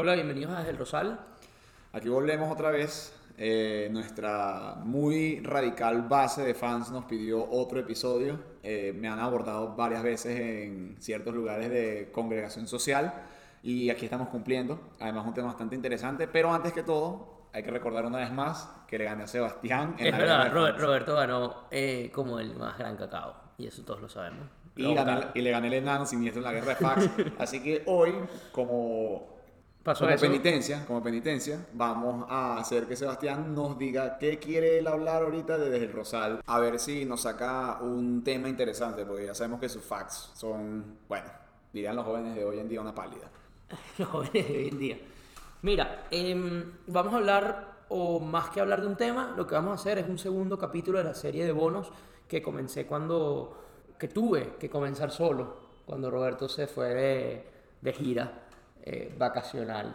Hola, 0.00 0.14
bienvenidos 0.14 0.52
a 0.54 0.58
Desde 0.58 0.70
el 0.70 0.78
Rosal. 0.78 1.18
Aquí 1.92 2.08
volvemos 2.08 2.52
otra 2.52 2.70
vez. 2.70 3.12
Eh, 3.36 3.88
nuestra 3.90 4.76
muy 4.84 5.40
radical 5.40 6.02
base 6.02 6.42
de 6.44 6.54
fans 6.54 6.92
nos 6.92 7.04
pidió 7.06 7.44
otro 7.50 7.80
episodio. 7.80 8.38
Eh, 8.62 8.92
me 8.96 9.08
han 9.08 9.18
abordado 9.18 9.74
varias 9.74 10.04
veces 10.04 10.38
en 10.38 10.94
ciertos 11.00 11.34
lugares 11.34 11.68
de 11.68 12.10
congregación 12.12 12.68
social 12.68 13.12
y 13.60 13.90
aquí 13.90 14.04
estamos 14.04 14.28
cumpliendo. 14.28 14.78
Además, 15.00 15.26
un 15.26 15.34
tema 15.34 15.48
bastante 15.48 15.74
interesante. 15.74 16.28
Pero 16.28 16.54
antes 16.54 16.72
que 16.72 16.84
todo, 16.84 17.48
hay 17.52 17.64
que 17.64 17.72
recordar 17.72 18.06
una 18.06 18.18
vez 18.18 18.30
más 18.32 18.70
que 18.86 18.98
le 18.98 19.04
gané 19.04 19.24
a 19.24 19.26
Sebastián. 19.26 19.96
En 19.98 20.06
Es 20.06 20.12
la 20.12 20.18
verdad, 20.18 20.52
Robert-. 20.52 20.78
Roberto 20.78 21.16
ganó 21.16 21.56
eh, 21.72 22.12
como 22.14 22.38
el 22.38 22.54
más 22.54 22.78
gran 22.78 22.96
cacao. 22.96 23.34
Y 23.58 23.66
eso 23.66 23.82
todos 23.82 24.00
lo 24.00 24.08
sabemos. 24.08 24.46
Y, 24.76 24.94
gané- 24.94 25.26
y 25.34 25.40
le 25.40 25.50
gané 25.50 25.66
el 25.66 25.74
enano 25.74 26.06
siniestro 26.06 26.38
en 26.40 26.44
la 26.44 26.52
guerra 26.52 26.68
de 26.68 26.76
fax. 26.76 27.10
Así 27.40 27.60
que 27.60 27.82
hoy, 27.86 28.14
como 28.52 29.37
pasó 29.88 30.04
como 30.04 30.14
eso. 30.14 30.26
penitencia, 30.26 30.84
como 30.86 31.02
penitencia, 31.02 31.66
vamos 31.72 32.26
a 32.28 32.58
hacer 32.58 32.86
que 32.86 32.94
Sebastián 32.94 33.54
nos 33.54 33.78
diga 33.78 34.18
qué 34.18 34.38
quiere 34.38 34.78
él 34.78 34.86
hablar 34.86 35.22
ahorita 35.22 35.56
de 35.56 35.70
Desde 35.70 35.86
el 35.86 35.92
Rosal. 35.92 36.42
A 36.46 36.58
ver 36.58 36.78
si 36.78 37.06
nos 37.06 37.22
saca 37.22 37.78
un 37.80 38.22
tema 38.22 38.50
interesante, 38.50 39.06
porque 39.06 39.24
ya 39.24 39.34
sabemos 39.34 39.60
que 39.60 39.68
sus 39.70 39.82
facts 39.82 40.32
son, 40.34 40.98
bueno, 41.08 41.28
dirían 41.72 41.96
los 41.96 42.04
jóvenes 42.04 42.34
de 42.34 42.44
hoy 42.44 42.58
en 42.58 42.68
día, 42.68 42.82
una 42.82 42.94
pálida. 42.94 43.30
los 43.98 44.08
jóvenes 44.08 44.46
de 44.48 44.56
hoy 44.58 44.68
en 44.68 44.78
día. 44.78 44.98
Mira, 45.62 46.06
em, 46.10 46.70
vamos 46.86 47.14
a 47.14 47.16
hablar, 47.16 47.78
o 47.88 48.20
más 48.20 48.50
que 48.50 48.60
hablar 48.60 48.82
de 48.82 48.88
un 48.88 48.96
tema, 48.96 49.32
lo 49.38 49.46
que 49.46 49.54
vamos 49.54 49.70
a 49.70 49.74
hacer 49.74 49.98
es 49.98 50.08
un 50.08 50.18
segundo 50.18 50.58
capítulo 50.58 50.98
de 50.98 51.04
la 51.04 51.14
serie 51.14 51.46
de 51.46 51.52
bonos 51.52 51.90
que 52.28 52.42
comencé 52.42 52.86
cuando, 52.86 53.94
que 53.98 54.08
tuve 54.08 54.56
que 54.60 54.68
comenzar 54.68 55.10
solo, 55.10 55.56
cuando 55.86 56.10
Roberto 56.10 56.46
se 56.46 56.66
fue 56.66 56.88
de, 56.88 57.50
de 57.80 57.92
gira 57.94 58.47
eh, 58.90 59.14
vacacional 59.18 59.94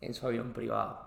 en 0.00 0.12
su 0.14 0.26
avión 0.26 0.52
privado. 0.52 1.06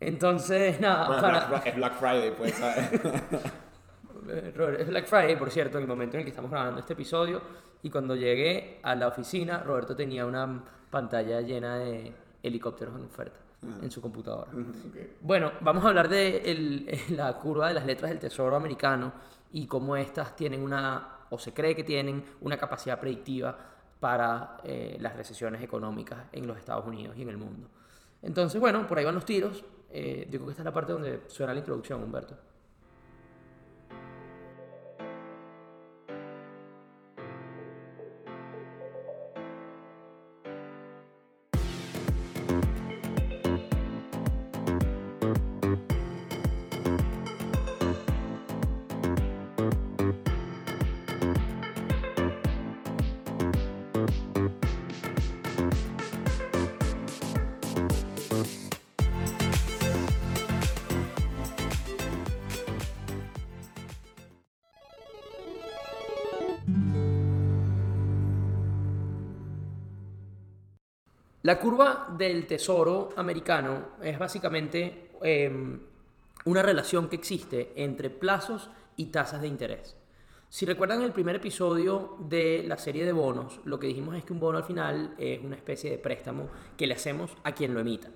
Entonces, 0.00 0.80
nada, 0.86 1.06
Bueno, 1.06 1.22
para... 1.22 1.46
Black- 1.46 1.66
es 1.66 1.76
Black 1.76 1.94
Friday, 1.98 2.34
pues, 2.36 2.54
Robert, 4.56 4.80
Es 4.80 4.88
Black 4.88 5.06
Friday, 5.06 5.36
por 5.38 5.50
cierto, 5.50 5.78
en 5.78 5.82
el 5.84 5.88
momento 5.88 6.16
en 6.16 6.20
el 6.20 6.24
que 6.24 6.30
estamos 6.30 6.50
grabando 6.50 6.80
este 6.80 6.92
episodio. 6.94 7.40
Y 7.82 7.90
cuando 7.90 8.16
llegué 8.16 8.80
a 8.82 8.94
la 8.94 9.08
oficina, 9.08 9.58
Roberto 9.62 9.94
tenía 9.94 10.24
una 10.24 10.62
pantalla 10.90 11.40
llena 11.42 11.76
de 11.78 12.14
helicópteros 12.42 12.94
en 12.98 13.04
oferta 13.04 13.38
en 13.82 13.90
su 13.90 14.00
computadora. 14.02 14.50
Bueno, 15.22 15.52
vamos 15.60 15.84
a 15.84 15.88
hablar 15.88 16.08
de 16.08 16.38
el- 16.50 16.98
la 17.16 17.32
curva 17.34 17.68
de 17.68 17.74
las 17.74 17.86
letras 17.86 18.10
del 18.10 18.18
Tesoro 18.20 18.56
americano 18.56 19.12
y 19.52 19.66
cómo 19.66 19.96
estas 19.96 20.36
tienen 20.36 20.62
una, 20.62 21.08
o 21.30 21.38
se 21.38 21.52
cree 21.54 21.74
que 21.74 21.82
tienen, 21.84 22.22
una 22.42 22.56
capacidad 22.58 22.98
predictiva 23.00 23.56
para 24.04 24.58
eh, 24.64 24.98
las 25.00 25.16
recesiones 25.16 25.62
económicas 25.62 26.26
en 26.30 26.46
los 26.46 26.58
Estados 26.58 26.86
Unidos 26.86 27.16
y 27.16 27.22
en 27.22 27.30
el 27.30 27.38
mundo. 27.38 27.70
Entonces, 28.20 28.60
bueno, 28.60 28.86
por 28.86 28.98
ahí 28.98 29.04
van 29.06 29.14
los 29.14 29.24
tiros. 29.24 29.64
Eh, 29.88 30.26
creo 30.28 30.44
que 30.44 30.50
esta 30.50 30.60
es 30.60 30.66
la 30.66 30.74
parte 30.74 30.92
donde 30.92 31.22
suena 31.28 31.54
la 31.54 31.60
introducción, 31.60 32.02
Humberto. 32.02 32.36
La 71.44 71.60
curva 71.60 72.08
del 72.16 72.46
tesoro 72.46 73.10
americano 73.16 73.88
es 74.02 74.18
básicamente 74.18 75.10
eh, 75.22 75.78
una 76.46 76.62
relación 76.62 77.06
que 77.10 77.16
existe 77.16 77.70
entre 77.76 78.08
plazos 78.08 78.70
y 78.96 79.06
tasas 79.06 79.42
de 79.42 79.48
interés. 79.48 79.94
Si 80.48 80.64
recuerdan 80.64 81.02
el 81.02 81.12
primer 81.12 81.36
episodio 81.36 82.16
de 82.18 82.64
la 82.66 82.78
serie 82.78 83.04
de 83.04 83.12
bonos, 83.12 83.60
lo 83.66 83.78
que 83.78 83.88
dijimos 83.88 84.16
es 84.16 84.24
que 84.24 84.32
un 84.32 84.40
bono 84.40 84.56
al 84.56 84.64
final 84.64 85.14
es 85.18 85.44
una 85.44 85.56
especie 85.56 85.90
de 85.90 85.98
préstamo 85.98 86.48
que 86.78 86.86
le 86.86 86.94
hacemos 86.94 87.30
a 87.44 87.52
quien 87.52 87.74
lo 87.74 87.80
emita. 87.80 88.08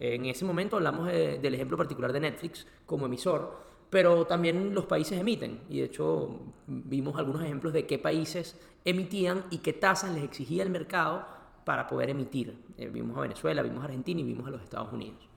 En 0.00 0.26
ese 0.26 0.44
momento 0.44 0.74
hablamos 0.76 1.06
de- 1.06 1.38
del 1.38 1.54
ejemplo 1.54 1.76
particular 1.76 2.12
de 2.12 2.18
Netflix 2.18 2.66
como 2.84 3.06
emisor, 3.06 3.60
pero 3.90 4.26
también 4.26 4.74
los 4.74 4.86
países 4.86 5.20
emiten. 5.20 5.60
Y 5.68 5.78
de 5.78 5.84
hecho 5.84 6.40
vimos 6.66 7.16
algunos 7.16 7.44
ejemplos 7.44 7.72
de 7.74 7.86
qué 7.86 8.00
países 8.00 8.58
emitían 8.84 9.44
y 9.50 9.58
qué 9.58 9.72
tasas 9.72 10.10
les 10.12 10.24
exigía 10.24 10.64
el 10.64 10.70
mercado 10.70 11.40
para 11.64 11.86
poder 11.86 12.10
emitir. 12.10 12.56
Eh, 12.76 12.88
vimos 12.88 13.16
a 13.16 13.20
Venezuela, 13.20 13.62
vimos 13.62 13.82
a 13.82 13.84
Argentina 13.84 14.20
y 14.20 14.24
vimos 14.24 14.46
a 14.46 14.50
los 14.50 14.62
Estados 14.62 14.92
Unidos. 14.92 15.28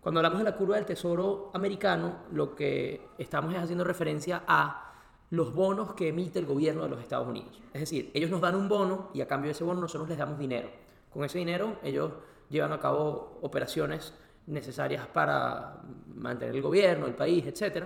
Cuando 0.00 0.20
hablamos 0.20 0.38
de 0.38 0.44
la 0.44 0.56
curva 0.56 0.76
del 0.76 0.86
tesoro 0.86 1.50
americano, 1.54 2.20
lo 2.32 2.54
que 2.54 3.08
estamos 3.18 3.52
es 3.52 3.60
haciendo 3.60 3.84
referencia 3.84 4.42
a 4.46 4.92
los 5.30 5.52
bonos 5.52 5.94
que 5.94 6.08
emite 6.08 6.38
el 6.38 6.46
gobierno 6.46 6.84
de 6.84 6.88
los 6.88 7.00
Estados 7.00 7.28
Unidos. 7.28 7.60
Es 7.72 7.80
decir, 7.80 8.10
ellos 8.14 8.30
nos 8.30 8.40
dan 8.40 8.54
un 8.54 8.68
bono 8.68 9.10
y 9.12 9.20
a 9.20 9.26
cambio 9.26 9.48
de 9.48 9.52
ese 9.52 9.64
bono 9.64 9.80
nosotros 9.80 10.08
les 10.08 10.16
damos 10.16 10.38
dinero. 10.38 10.70
Con 11.12 11.24
ese 11.24 11.38
dinero 11.38 11.76
ellos 11.82 12.12
llevan 12.48 12.72
a 12.72 12.78
cabo 12.78 13.38
operaciones 13.42 14.14
necesarias 14.46 15.06
para 15.06 15.82
mantener 16.14 16.54
el 16.54 16.62
gobierno, 16.62 17.06
el 17.06 17.14
país, 17.14 17.46
etc. 17.46 17.84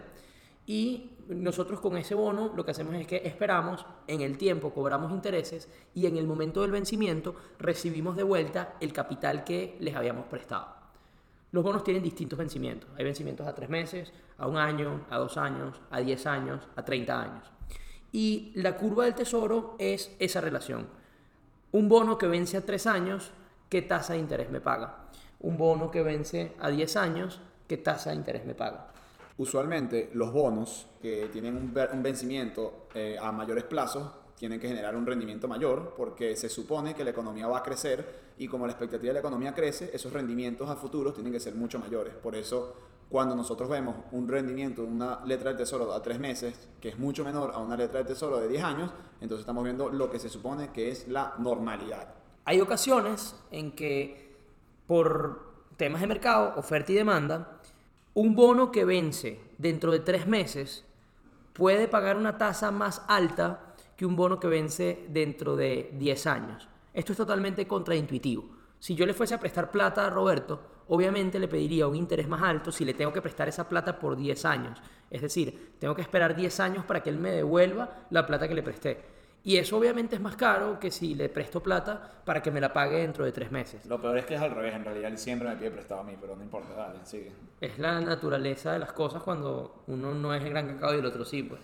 Y 0.67 1.11
nosotros 1.28 1.81
con 1.81 1.97
ese 1.97 2.15
bono 2.15 2.53
lo 2.55 2.65
que 2.65 2.71
hacemos 2.71 2.95
es 2.95 3.06
que 3.06 3.23
esperamos, 3.25 3.84
en 4.06 4.21
el 4.21 4.39
tiempo 4.39 4.73
cobramos 4.73 5.12
intereses 5.12 5.69
y 5.95 6.06
en 6.06 6.17
el 6.17 6.27
momento 6.27 6.62
del 6.62 6.71
vencimiento 6.71 7.34
recibimos 7.59 8.17
de 8.17 8.23
vuelta 8.23 8.77
el 8.81 8.93
capital 8.93 9.45
que 9.45 9.77
les 9.81 9.95
habíamos 9.95 10.27
prestado. 10.27 10.83
Los 11.53 11.65
bonos 11.65 11.84
tienen 11.84 12.03
distintos 12.03 12.39
vencimientos. 12.39 12.89
Hay 12.97 13.05
vencimientos 13.05 13.47
a 13.47 13.55
tres 13.55 13.69
meses, 13.69 14.11
a 14.39 14.47
un 14.47 14.56
año, 14.56 15.05
a 15.11 15.19
dos 15.19 15.37
años, 15.37 15.81
a 15.91 16.00
diez 16.00 16.27
años, 16.27 16.67
a 16.77 16.84
30 16.84 17.21
años. 17.21 17.50
Y 18.11 18.53
la 18.55 18.77
curva 18.77 19.05
del 19.05 19.15
tesoro 19.15 19.77
es 19.79 20.15
esa 20.19 20.41
relación. 20.41 20.87
Un 21.73 21.89
bono 21.89 22.17
que 22.17 22.27
vence 22.27 22.56
a 22.56 22.65
tres 22.65 22.87
años, 22.87 23.33
¿qué 23.69 23.83
tasa 23.83 24.15
de 24.15 24.21
interés 24.21 24.50
me 24.50 24.61
paga? 24.61 25.09
Un 25.41 25.59
bono 25.59 25.91
que 25.91 26.03
vence 26.03 26.55
a 26.59 26.71
10 26.71 26.97
años, 26.97 27.41
¿qué 27.67 27.77
tasa 27.77 28.11
de 28.11 28.17
interés 28.17 28.47
me 28.47 28.55
paga? 28.55 28.93
Usualmente 29.38 30.10
los 30.15 30.32
bonos 30.32 30.88
que 31.00 31.28
tienen 31.32 31.56
un, 31.56 32.03
vencimiento 32.03 32.88
eh, 32.94 33.16
a 33.20 33.32
mayores 33.32 33.65
plazos 33.65 34.10
tienen 34.37 34.59
que 34.59 34.69
generar 34.69 34.97
un 34.97 35.06
rendimiento 35.06 35.48
mayor 35.48 35.94
porque 35.97 36.37
se 36.37 36.48
supone 36.48 36.94
que 36.94 37.04
la 37.04 37.10
economía 37.10 37.47
va 37.47 37.59
a 37.59 37.62
crecer 37.62 38.32
y 38.38 38.48
como 38.48 38.66
la 38.66 38.72
expectativa 38.72 39.09
de 39.09 39.15
la 39.15 39.20
economía 39.20 39.54
crece, 39.54 39.91
esos 39.93 40.12
rendimientos 40.12 40.69
a 40.69 40.76
futuros 40.76 41.15
tienen 41.15 41.32
que 41.32 41.41
ser 41.41 41.54
mucho 41.54 41.78
mayores. 41.78 42.15
Por 42.15 42.34
eso 42.34 42.75
cuando 43.09 43.37
nosotros 43.37 43.69
vemos 43.69 43.94
un 44.12 44.26
rendimiento 44.26 44.82
de 44.82 44.88
una 44.88 45.25
letra 45.26 45.50
del 45.50 45.59
tesoro 45.59 45.93
a 45.93 46.03
tres 46.03 46.19
meses 46.19 46.69
que 46.81 46.88
es 46.88 46.99
mucho 46.99 47.25
menor 47.25 47.53
a 47.54 47.59
una 47.59 47.76
letra 47.76 47.99
del 47.99 48.06
tesoro 48.06 48.38
de 48.38 48.49
10 48.49 48.64
años, 48.64 48.91
entonces 49.20 49.41
estamos 49.41 49.62
viendo 49.62 49.91
lo 49.91 50.10
que 50.10 50.19
se 50.19 50.31
supone 50.31 50.70
que 50.72 50.91
es 50.91 51.06
la 51.09 51.34
normalidad. 51.38 52.14
Hay 52.47 52.60
ocasiones 52.60 53.37
en 53.50 53.72
que 53.72 54.34
por 54.87 55.53
temas 55.76 56.00
de 56.00 56.06
mercado, 56.06 56.54
oferta 56.56 56.91
y 56.91 56.94
demanda, 56.94 57.60
un 58.15 58.34
bono 58.34 58.71
que 58.71 58.84
vence 58.84 59.41
dentro 59.56 59.91
de 59.91 60.00
tres 60.00 60.27
meses 60.27 60.84
puede 61.53 61.89
pagar 61.89 62.17
una 62.17 62.37
tasa 62.37 62.71
más 62.71 63.03
alta 63.09 63.75
que 63.97 64.05
un 64.05 64.17
bono 64.17 64.39
que 64.39 64.49
vence 64.49 65.06
dentro 65.09 65.56
de 65.56 65.91
10 65.95 66.27
años. 66.27 66.69
Esto 66.93 67.12
es 67.12 67.19
totalmente 67.19 67.67
contraintuitivo. 67.67 68.45
Si 68.78 68.95
yo 68.95 69.06
le 69.06 69.15
fuese 69.15 69.34
a 69.34 69.41
prestar 69.41 69.70
plata 69.70 70.06
a 70.06 70.11
Roberto, 70.11 70.61
obviamente 70.88 71.38
le 71.38 71.49
pediría 71.49 71.87
un 71.87 71.97
interés 71.97 72.29
más 72.29 72.43
alto 72.43 72.73
si 72.73 72.85
le 72.85 72.94
tengo 72.94 73.12
que 73.12 73.23
prestar 73.23 73.49
esa 73.49 73.69
plata 73.69 73.99
por 73.99 74.17
10 74.17 74.44
años. 74.44 74.82
Es 75.11 75.23
decir, 75.23 75.76
tengo 75.79 75.94
que 75.94 76.03
esperar 76.03 76.35
10 76.35 76.61
años 76.61 76.85
para 76.85 77.03
que 77.03 77.11
él 77.11 77.19
me 77.19 77.31
devuelva 77.31 78.06
la 78.11 78.26
plata 78.26 78.49
que 78.49 78.55
le 78.55 78.62
presté. 78.62 79.00
Y 79.44 79.56
eso 79.56 79.77
obviamente 79.77 80.15
es 80.15 80.23
más 80.23 80.37
caro 80.37 80.79
que 80.79 80.91
si 80.91 81.15
le 81.15 81.29
presto 81.29 81.61
plata 81.61 82.23
para 82.25 82.41
que 82.41 82.50
me 82.50 82.61
la 82.61 82.73
pague 82.73 82.99
dentro 82.99 83.25
de 83.25 83.33
tres 83.33 83.50
meses. 83.50 83.85
Lo 83.87 84.00
peor 84.00 84.19
es 84.19 84.27
que 84.27 84.35
es 84.35 84.41
al 84.41 84.53
revés, 84.53 84.75
en 84.75 84.85
realidad 84.85 85.11
él 85.11 85.19
siempre 85.19 85.49
me 85.49 85.56
pide 85.56 85.73
prestado 85.73 86.03
a 86.03 86.05
mí, 86.05 86.17
pero 86.21 86.37
no 86.37 86.43
importa, 86.43 86.75
dale, 86.75 87.00
sigue. 87.05 87.33
Es 87.61 87.79
la 87.79 88.00
naturaleza 88.00 88.73
de 88.73 88.79
las 88.79 88.93
cosas 88.93 89.23
cuando 89.23 89.83
uno 89.89 90.15
no 90.15 90.33
es 90.33 90.44
el 90.44 90.50
gran 90.50 90.69
cacao 90.69 90.94
y 90.94 90.99
el 90.99 91.06
otro 91.06 91.25
sí, 91.25 91.43
pues. 91.43 91.61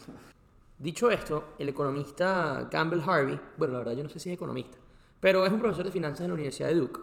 Dicho 0.77 1.11
esto, 1.11 1.55
el 1.59 1.69
economista 1.69 2.69
Campbell 2.71 3.03
Harvey, 3.07 3.39
bueno, 3.57 3.75
la 3.75 3.79
verdad 3.81 3.93
yo 3.93 4.03
no 4.03 4.09
sé 4.09 4.19
si 4.19 4.29
es 4.29 4.35
economista, 4.35 4.79
pero 5.21 5.47
es 5.47 5.53
un 5.53 5.61
profesor 5.61 5.85
de 5.85 5.93
finanzas 5.93 6.23
en 6.23 6.29
la 6.29 6.35
Universidad 6.35 6.69
de 6.69 6.75
Duke, 6.75 7.01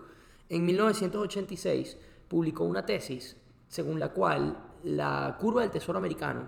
en 0.49 0.65
1986 0.65 1.97
publicó 2.27 2.65
una 2.65 2.85
tesis 2.85 3.35
según 3.67 3.99
la 3.99 4.09
cual 4.09 4.57
la 4.83 5.35
curva 5.39 5.61
del 5.61 5.71
tesoro 5.71 5.97
americano, 5.97 6.47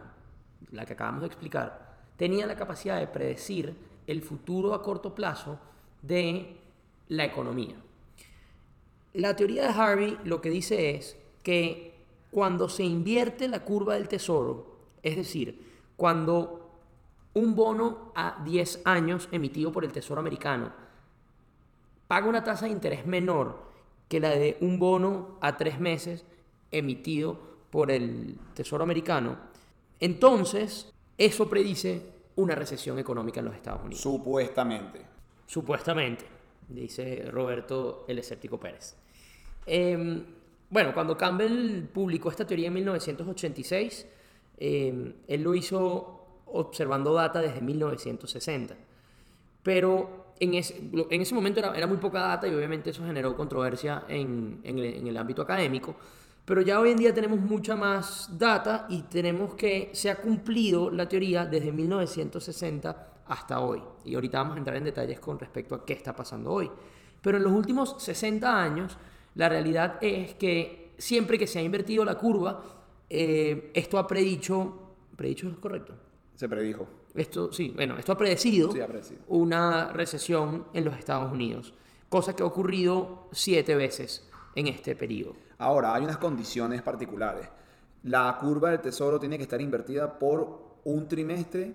la 0.72 0.86
que 0.86 0.94
acabamos 0.94 1.22
de 1.22 1.28
explicar, 1.28 1.96
tenía 2.16 2.46
la 2.46 2.56
capacidad 2.56 3.00
de 3.00 3.08
predecir 3.08 3.76
el 4.08 4.22
futuro 4.22 4.74
a 4.74 4.82
corto 4.82 5.14
plazo 5.14 5.60
de 6.02 6.58
la 7.10 7.26
economía. 7.26 7.76
La 9.14 9.36
teoría 9.36 9.64
de 9.64 9.80
Harvey 9.80 10.18
lo 10.24 10.42
que 10.42 10.50
dice 10.50 10.96
es 10.96 11.18
que 11.44 11.94
cuando 12.32 12.70
se 12.70 12.84
invierte 12.84 13.48
la 13.48 13.64
curva 13.64 13.96
del 13.96 14.08
tesoro, 14.08 14.78
es 15.04 15.16
decir, 15.16 15.68
cuando 15.96 16.68
un 17.34 17.56
bono 17.56 18.12
a 18.16 18.42
10 18.44 18.82
años 18.86 19.30
emitido 19.32 19.72
por 19.72 19.86
el 19.86 19.92
Tesoro 19.92 20.20
americano 20.20 20.72
paga 22.08 22.28
una 22.28 22.44
tasa 22.44 22.66
de 22.66 22.72
interés 22.72 23.06
menor 23.06 23.60
que 24.08 24.20
la 24.20 24.30
de 24.30 24.58
un 24.62 24.80
bono 24.80 25.38
a 25.42 25.56
3 25.56 25.80
meses 25.80 26.26
emitido 26.72 27.40
por 27.70 27.92
el 27.92 28.40
Tesoro 28.56 28.84
americano, 28.84 29.38
entonces 30.00 30.92
eso 31.18 31.48
predice 31.48 32.02
una 32.38 32.56
recesión 32.56 32.98
económica 33.00 33.40
en 33.40 33.46
los 33.48 33.56
Estados 33.56 33.82
Unidos. 33.84 34.02
Supuestamente. 34.02 35.02
Supuestamente, 35.46 36.26
dice 36.68 37.26
Roberto 37.32 38.06
el 38.08 38.20
escéptico 38.20 38.60
Pérez. 38.60 38.96
Em, 39.66 40.24
bueno, 40.70 40.94
cuando 40.94 41.18
Campbell 41.18 41.84
publicó 41.94 42.30
esta 42.30 42.46
teoría 42.46 42.68
en 42.68 42.74
1986, 42.74 44.08
em, 44.58 45.14
él 45.28 45.44
lo 45.44 45.56
hizo 45.56 46.42
observando 46.48 47.14
data 47.14 47.42
desde 47.42 47.62
1960. 47.62 48.76
Pero 49.64 50.34
en 50.40 50.54
ese, 50.54 50.78
en 51.10 51.22
ese 51.22 51.34
momento 51.34 51.60
era, 51.60 51.76
era, 51.76 51.88
muy 51.88 51.98
poca 51.98 52.20
data 52.20 52.48
y 52.48 52.54
obviamente 52.54 52.92
eso 52.92 53.04
generó 53.06 53.36
controversia 53.36 54.04
en, 54.08 54.60
en, 54.64 54.80
el, 54.80 54.86
en 54.86 55.08
el 55.08 55.18
ámbito 55.18 55.42
académico. 55.42 55.96
Pero 56.48 56.62
ya 56.62 56.80
hoy 56.80 56.92
en 56.92 56.98
día 56.98 57.14
tenemos 57.14 57.42
mucha 57.42 57.76
más 57.76 58.30
data 58.40 58.86
y 58.88 59.02
tenemos 59.02 59.54
que 59.56 59.90
se 59.92 60.10
ha 60.10 60.16
cumplido 60.16 60.90
la 60.90 61.06
teoría 61.10 61.46
desde 61.46 61.74
1960 61.74 63.16
hasta 63.26 63.60
hoy. 63.60 63.84
Y 64.06 64.16
ahorita 64.16 64.38
vamos 64.38 64.56
a 64.56 64.60
entrar 64.60 64.78
en 64.78 64.86
detalles 64.86 65.20
con 65.20 65.38
respecto 65.38 65.76
a 65.76 65.86
qué 65.86 65.92
está 65.92 66.16
pasando 66.16 66.54
hoy. 66.54 66.72
Pero 67.22 67.36
en 67.36 67.44
los 67.44 67.52
últimos 67.52 68.02
60 68.02 68.64
años, 68.64 68.98
la 69.36 69.50
realidad 69.50 69.98
es 70.00 70.36
que 70.36 70.94
siempre 70.98 71.38
que 71.38 71.48
se 71.48 71.60
ha 71.60 71.62
invertido 71.62 72.06
la 72.06 72.16
curva, 72.16 72.64
eh, 73.10 73.70
esto 73.74 74.00
ha 74.00 74.08
predicho, 74.08 74.94
¿predicho 75.18 75.50
es 75.50 75.58
correcto? 75.58 75.96
Se 76.34 76.48
predijo. 76.48 76.88
Esto, 77.14 77.52
sí, 77.52 77.74
bueno, 77.76 77.98
esto 77.98 78.14
ha 78.14 78.18
predecido, 78.18 78.72
Sí, 78.72 78.80
ha 78.80 78.88
predecido. 78.88 79.20
una 79.28 79.92
recesión 79.92 80.68
en 80.74 80.86
los 80.86 80.98
Estados 80.98 81.30
Unidos, 81.30 81.74
cosa 82.08 82.38
que 82.38 82.44
ha 82.44 82.46
ocurrido 82.46 83.28
siete 83.34 83.76
veces 83.76 84.30
en 84.56 84.68
este 84.68 84.96
periodo. 84.96 85.36
Ahora, 85.60 85.94
hay 85.94 86.04
unas 86.04 86.18
condiciones 86.18 86.82
particulares. 86.82 87.48
La 88.04 88.38
curva 88.40 88.72
del 88.72 88.82
tesoro 88.82 89.20
tiene 89.20 89.38
que 89.38 89.44
estar 89.44 89.60
invertida 89.60 90.20
por 90.20 90.78
un 90.84 91.08
trimestre 91.08 91.74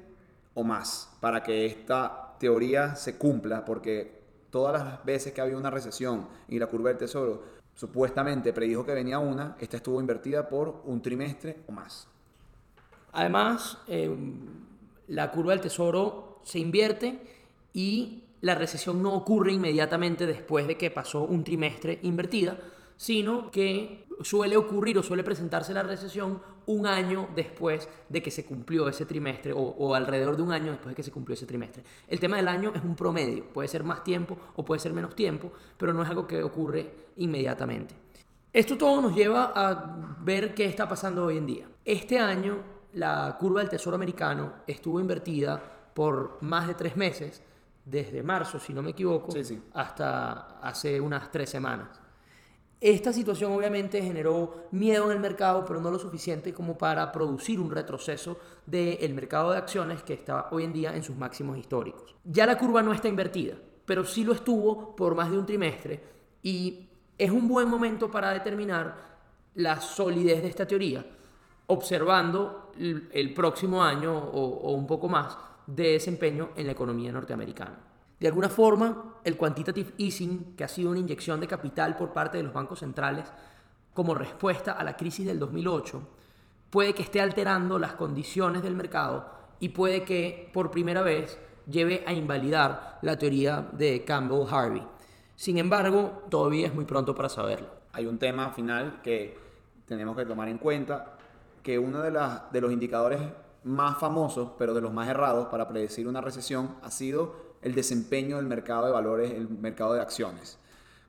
o 0.54 0.64
más 0.64 1.10
para 1.20 1.42
que 1.42 1.66
esta 1.66 2.34
teoría 2.38 2.94
se 2.94 3.18
cumpla, 3.18 3.64
porque 3.64 4.22
todas 4.50 4.72
las 4.84 5.04
veces 5.04 5.32
que 5.32 5.40
ha 5.40 5.44
habido 5.44 5.58
una 5.58 5.70
recesión 5.70 6.28
y 6.48 6.58
la 6.58 6.66
curva 6.66 6.90
del 6.90 6.98
tesoro 6.98 7.42
supuestamente 7.74 8.52
predijo 8.52 8.84
que 8.84 8.92
venía 8.92 9.18
una, 9.18 9.56
esta 9.58 9.78
estuvo 9.78 10.00
invertida 10.00 10.48
por 10.48 10.82
un 10.84 11.00
trimestre 11.00 11.60
o 11.66 11.72
más. 11.72 12.06
Además, 13.12 13.78
eh, 13.88 14.14
la 15.08 15.30
curva 15.30 15.52
del 15.52 15.60
tesoro 15.60 16.40
se 16.42 16.58
invierte 16.58 17.20
y 17.72 18.24
la 18.40 18.54
recesión 18.54 19.02
no 19.02 19.14
ocurre 19.14 19.52
inmediatamente 19.52 20.26
después 20.26 20.66
de 20.66 20.76
que 20.76 20.90
pasó 20.90 21.22
un 21.24 21.44
trimestre 21.44 22.00
invertida, 22.02 22.58
sino 22.96 23.50
que 23.50 24.06
suele 24.22 24.56
ocurrir 24.56 24.98
o 24.98 25.02
suele 25.02 25.24
presentarse 25.24 25.74
la 25.74 25.82
recesión 25.82 26.40
un 26.66 26.86
año 26.86 27.28
después 27.34 27.88
de 28.08 28.22
que 28.22 28.30
se 28.30 28.44
cumplió 28.44 28.88
ese 28.88 29.06
trimestre 29.06 29.52
o, 29.52 29.58
o, 29.58 29.94
alrededor 29.94 30.36
de 30.36 30.42
un 30.42 30.52
año 30.52 30.70
después 30.70 30.92
de 30.92 30.96
que 30.96 31.02
se 31.02 31.10
cumplió 31.10 31.34
ese 31.34 31.46
trimestre. 31.46 31.82
El 32.06 32.20
tema 32.20 32.36
del 32.36 32.48
año 32.48 32.72
es 32.74 32.82
un 32.82 32.94
promedio, 32.94 33.46
puede 33.52 33.68
ser 33.68 33.82
más 33.82 34.04
tiempo 34.04 34.36
o 34.56 34.64
puede 34.64 34.80
ser 34.80 34.92
menos 34.92 35.16
tiempo, 35.16 35.52
pero 35.76 35.92
no 35.92 36.02
es 36.02 36.08
algo 36.08 36.26
que 36.26 36.42
ocurre 36.42 36.90
inmediatamente. 37.16 37.94
Esto 38.52 38.76
todo 38.76 39.00
nos 39.00 39.14
lleva 39.14 39.52
a 39.54 40.16
ver 40.20 40.54
qué 40.54 40.66
está 40.66 40.88
pasando 40.88 41.24
hoy 41.24 41.38
en 41.38 41.46
día. 41.46 41.68
Este 41.84 42.18
año 42.18 42.58
la 42.94 43.36
curva 43.38 43.60
del 43.60 43.70
Tesoro 43.70 43.96
americano 43.96 44.52
estuvo 44.66 45.00
invertida 45.00 45.60
por 45.94 46.38
más 46.42 46.68
de 46.68 46.74
tres 46.74 46.96
meses, 46.96 47.42
desde 47.84 48.22
marzo, 48.22 48.58
si 48.60 48.72
no 48.72 48.82
me 48.82 48.90
equivoco, 48.90 49.32
sí, 49.32 49.44
sí. 49.44 49.62
hasta 49.74 50.60
hace 50.60 51.00
unas 51.00 51.30
tres 51.30 51.50
semanas. 51.50 51.88
Esta 52.82 53.12
situación 53.12 53.52
obviamente 53.52 54.02
generó 54.02 54.66
miedo 54.72 55.04
en 55.04 55.12
el 55.12 55.20
mercado, 55.20 55.64
pero 55.64 55.80
no 55.80 55.88
lo 55.88 56.00
suficiente 56.00 56.52
como 56.52 56.76
para 56.76 57.12
producir 57.12 57.60
un 57.60 57.70
retroceso 57.70 58.40
del 58.66 59.14
mercado 59.14 59.52
de 59.52 59.58
acciones 59.58 60.02
que 60.02 60.14
está 60.14 60.48
hoy 60.50 60.64
en 60.64 60.72
día 60.72 60.96
en 60.96 61.04
sus 61.04 61.14
máximos 61.14 61.56
históricos. 61.56 62.16
Ya 62.24 62.44
la 62.44 62.58
curva 62.58 62.82
no 62.82 62.92
está 62.92 63.06
invertida, 63.06 63.54
pero 63.84 64.04
sí 64.04 64.24
lo 64.24 64.32
estuvo 64.32 64.96
por 64.96 65.14
más 65.14 65.30
de 65.30 65.38
un 65.38 65.46
trimestre 65.46 66.02
y 66.42 66.88
es 67.16 67.30
un 67.30 67.46
buen 67.46 67.68
momento 67.68 68.10
para 68.10 68.32
determinar 68.32 68.96
la 69.54 69.80
solidez 69.80 70.42
de 70.42 70.48
esta 70.48 70.66
teoría, 70.66 71.06
observando 71.68 72.72
el 72.76 73.32
próximo 73.32 73.80
año 73.80 74.12
o, 74.12 74.72
un 74.72 74.88
poco 74.88 75.08
más 75.08 75.38
de 75.68 75.92
desempeño 75.92 76.48
en 76.56 76.66
la 76.66 76.72
economía 76.72 77.12
norteamericana. 77.12 77.91
De 78.22 78.28
alguna 78.28 78.48
forma, 78.48 79.16
el 79.24 79.36
quantitative 79.36 79.94
easing, 79.98 80.54
que 80.56 80.62
ha 80.62 80.68
sido 80.68 80.90
una 80.90 81.00
inyección 81.00 81.40
de 81.40 81.48
capital 81.48 81.96
por 81.96 82.12
parte 82.12 82.36
de 82.36 82.44
los 82.44 82.52
bancos 82.52 82.78
centrales 82.78 83.24
como 83.92 84.14
respuesta 84.14 84.74
a 84.74 84.84
la 84.84 84.96
crisis 84.96 85.26
del 85.26 85.40
2008, 85.40 86.00
puede 86.70 86.94
que 86.94 87.02
esté 87.02 87.20
alterando 87.20 87.80
las 87.80 87.94
condiciones 87.94 88.62
del 88.62 88.76
mercado 88.76 89.28
y 89.58 89.70
puede 89.70 90.04
que 90.04 90.48
por 90.54 90.70
primera 90.70 91.02
vez 91.02 91.36
lleve 91.68 92.04
a 92.06 92.12
invalidar 92.12 93.00
la 93.02 93.18
teoría 93.18 93.68
de 93.72 94.04
Campbell-Harvey. 94.04 94.86
Sin 95.34 95.58
embargo, 95.58 96.22
todavía 96.30 96.68
es 96.68 96.74
muy 96.76 96.84
pronto 96.84 97.16
para 97.16 97.28
saberlo. 97.28 97.70
Hay 97.92 98.06
un 98.06 98.20
tema 98.20 98.50
final 98.52 99.00
que 99.02 99.36
tenemos 99.84 100.16
que 100.16 100.26
tomar 100.26 100.48
en 100.48 100.58
cuenta, 100.58 101.16
que 101.60 101.76
uno 101.76 102.00
de 102.00 102.60
los 102.60 102.72
indicadores 102.72 103.20
más 103.64 103.98
famosos, 103.98 104.52
pero 104.58 104.74
de 104.74 104.80
los 104.80 104.92
más 104.92 105.08
errados 105.08 105.48
para 105.48 105.68
predecir 105.68 106.08
una 106.08 106.20
recesión, 106.20 106.76
ha 106.82 106.90
sido 106.90 107.34
el 107.62 107.74
desempeño 107.74 108.36
del 108.36 108.46
mercado 108.46 108.86
de 108.86 108.92
valores, 108.92 109.30
el 109.30 109.48
mercado 109.48 109.94
de 109.94 110.00
acciones. 110.00 110.58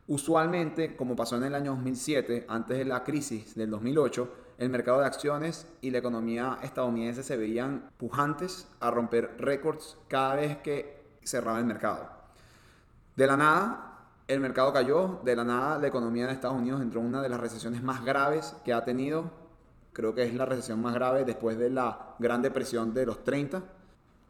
Usualmente, 0.08 0.96
como 0.96 1.16
pasó 1.16 1.38
en 1.38 1.44
el 1.44 1.56
año 1.56 1.72
2007, 1.72 2.46
antes 2.50 2.78
de 2.78 2.86
la 2.86 3.04
crisis 3.04 3.56
del 3.56 3.70
2008, 3.70 4.30
el 4.58 4.70
mercado 4.70 5.00
de 5.00 5.08
acciones 5.08 5.68
y 5.82 5.92
la 5.92 5.98
economía 6.00 6.60
estadounidense 6.62 7.24
se 7.24 7.38
veían 7.38 7.90
pujantes 7.98 8.68
a 8.80 8.92
romper 8.92 9.36
récords 9.40 9.98
cada 10.08 10.36
vez 10.36 10.58
que 10.58 11.02
cerraba 11.24 11.60
el 11.60 11.66
mercado. 11.66 12.10
De 13.16 13.28
la 13.28 13.38
nada, 13.38 13.94
el 14.28 14.40
mercado 14.40 14.74
cayó, 14.74 15.22
de 15.24 15.36
la 15.36 15.44
nada 15.44 15.78
la 15.80 15.88
economía 15.88 16.28
de 16.28 16.34
Estados 16.34 16.58
Unidos 16.58 16.82
entró 16.82 17.02
en 17.02 17.08
una 17.08 17.22
de 17.22 17.30
las 17.30 17.40
recesiones 17.40 17.82
más 17.82 18.04
graves 18.04 18.56
que 18.64 18.74
ha 18.74 18.84
tenido, 18.84 19.32
creo 19.94 20.14
que 20.14 20.24
es 20.24 20.34
la 20.34 20.46
recesión 20.46 20.82
más 20.82 20.94
grave 20.94 21.24
después 21.24 21.58
de 21.58 21.70
la 21.70 22.16
Gran 22.20 22.42
Depresión 22.42 22.94
de 22.94 23.06
los 23.06 23.24
30, 23.24 23.64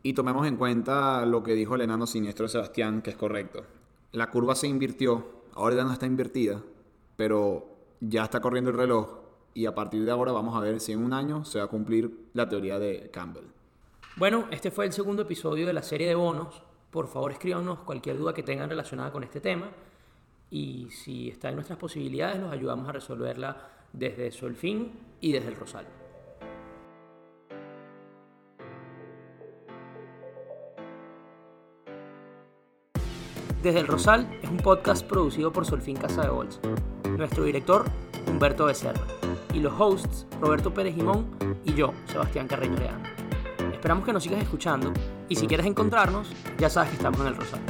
y 0.04 0.14
tomemos 0.14 0.46
en 0.46 0.58
cuenta 0.58 1.26
lo 1.26 1.42
que 1.42 1.54
dijo 1.54 1.76
el 1.76 1.82
enano 1.82 2.06
siniestro 2.06 2.48
Sebastián, 2.48 3.02
que 3.02 3.12
es 3.12 3.16
correcto. 3.16 3.64
La 4.12 4.30
curva 4.30 4.54
se 4.54 4.68
invirtió, 4.68 5.26
ahora 5.54 5.78
ya 5.78 5.84
no 5.86 5.94
está 5.94 6.06
invertida, 6.06 6.62
pero 7.16 7.70
ya 8.02 8.26
está 8.26 8.42
corriendo 8.42 8.70
el 8.70 8.78
reloj 8.78 9.22
y 9.54 9.66
a 9.66 9.74
partir 9.74 10.04
de 10.04 10.12
ahora 10.12 10.32
vamos 10.32 10.56
a 10.56 10.60
ver 10.60 10.80
si 10.80 10.92
en 10.92 11.04
un 11.04 11.14
año 11.14 11.46
se 11.46 11.60
va 11.60 11.66
a 11.66 11.70
cumplir 11.70 12.30
la 12.34 12.50
teoría 12.50 12.80
de 12.80 13.10
Campbell. 13.12 13.46
Bueno, 14.18 14.46
este 14.52 14.72
fue 14.72 14.86
el 14.86 14.94
segundo 14.94 15.24
episodio 15.24 15.66
de 15.66 15.74
la 15.74 15.82
serie 15.82 16.08
de 16.08 16.16
bonos. 16.16 16.62
Por 16.92 17.08
favor, 17.08 17.32
escríbanos 17.32 17.80
cualquier 17.80 18.18
duda 18.18 18.34
que 18.34 18.44
tengan 18.44 18.70
relacionada 18.70 19.12
con 19.12 19.24
este 19.24 19.40
tema 19.40 19.70
y 20.52 20.90
si 20.92 21.30
está 21.30 21.50
en 21.50 21.56
nuestras 21.56 21.80
posibilidades, 21.80 22.40
los 22.40 22.52
ayudamos 22.52 22.88
a 22.90 22.92
resolverla 22.92 23.70
desde 23.94 24.32
Solfín 24.32 24.92
y 25.22 25.32
desde 25.32 25.50
el 25.50 25.56
Rosal. 25.56 25.86
Desde 33.62 33.80
el 33.80 33.88
Rosal 33.88 34.28
es 34.42 34.50
un 34.50 34.58
podcast 34.58 35.06
producido 35.06 35.54
por 35.54 35.66
Solfín 35.66 35.96
Casa 35.96 36.24
de 36.24 36.30
Bolsa. 36.30 36.60
Nuestro 37.18 37.46
director, 37.46 37.86
Humberto 38.28 38.66
Becerra. 38.66 39.08
Y 39.54 39.60
los 39.60 39.80
hosts, 39.80 40.28
Roberto 40.42 40.74
Pérez 40.74 40.96
Jimón 40.96 41.28
y 41.64 41.74
yo, 41.74 41.94
Sebastián 42.08 42.48
Carreño 42.48 42.78
Leandro. 42.78 43.12
Esperamos 43.72 44.04
que 44.04 44.12
nos 44.12 44.24
sigas 44.24 44.42
escuchando 44.42 44.92
y 45.30 45.36
si 45.36 45.48
quieres 45.48 45.66
encontrarnos, 45.66 46.30
ya 46.58 46.70
sabes 46.70 46.90
que 46.90 46.98
estamos 46.98 47.22
en 47.22 47.28
el 47.28 47.36
Rosal. 47.36 47.62